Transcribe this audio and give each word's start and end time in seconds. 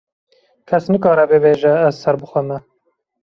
kes 0.67 0.83
nikare 0.91 1.25
bibêje 1.31 1.73
ez 1.87 1.95
ser 2.01 2.15
bi 2.21 2.27
xwe 2.31 2.41
me. 2.47 2.57